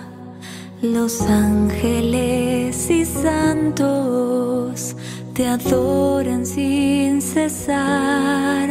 Los 0.81 1.21
ángeles 1.21 2.91
y 2.91 3.05
santos 3.05 4.97
te 5.35 5.47
adoran 5.47 6.47
sin 6.47 7.21
cesar. 7.21 8.71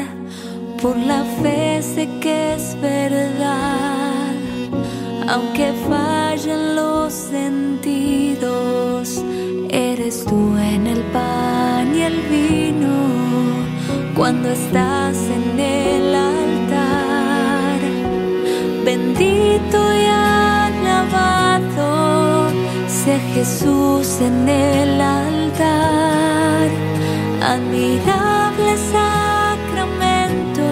Por 0.81 0.97
la 0.97 1.23
fe 1.41 1.83
sé 1.83 2.09
que 2.19 2.55
es 2.55 2.75
verdad, 2.81 4.33
aunque 5.29 5.71
fallen 5.87 6.75
los 6.75 7.13
sentidos, 7.13 8.43
eres 9.69 10.25
tú 10.25 10.57
en 10.73 10.87
el 10.87 11.01
pan 11.17 11.95
y 11.95 12.01
el 12.01 12.19
vino 12.35 12.97
cuando 14.15 14.49
estás 14.49 15.17
en 15.37 15.59
el. 15.59 16.30
Bendito 18.91 19.79
y 19.93 20.05
alabado 20.05 21.89
sea 22.89 23.21
Jesús 23.33 24.19
en 24.19 24.49
el 24.49 24.99
altar. 24.99 26.67
Admirable 27.41 28.75
sacramento, 28.91 30.67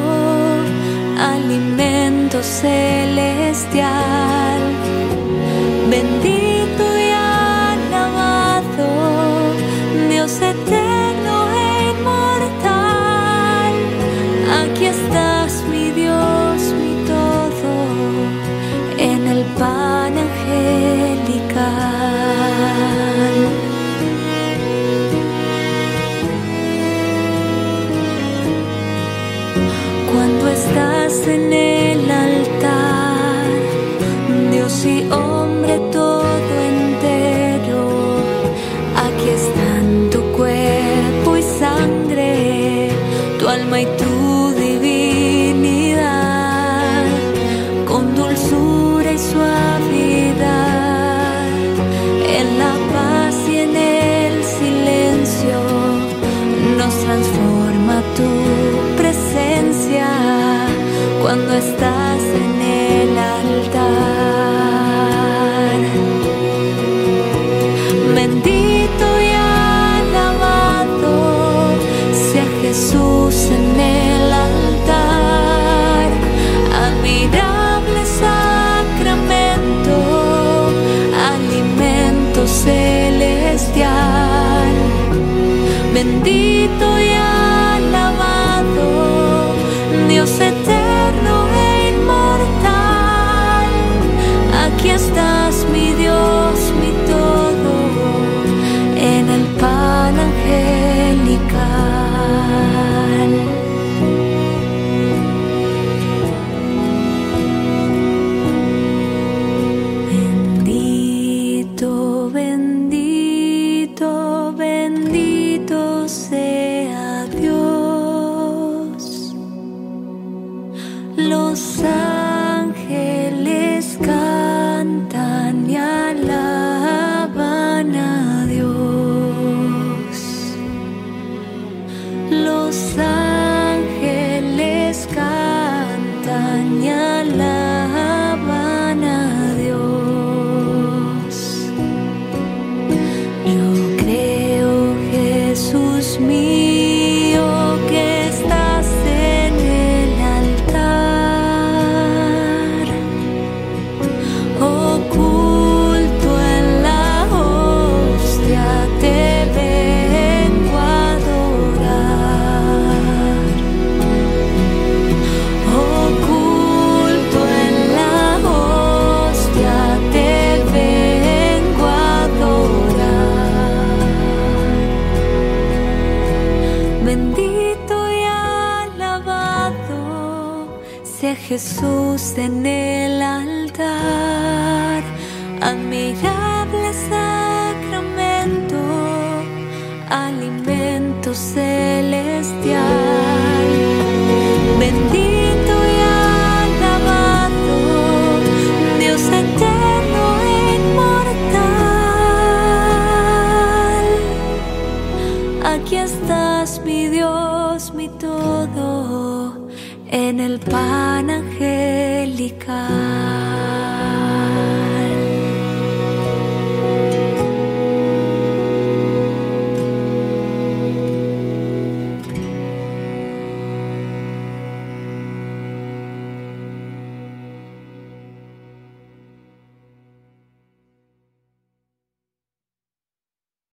alimento 1.18 2.44
celestial. 2.44 4.29
Dios 90.20 90.32
eterno 90.42 90.59